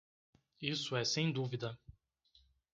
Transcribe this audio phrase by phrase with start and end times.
[0.63, 1.77] Isso é sem dúvida.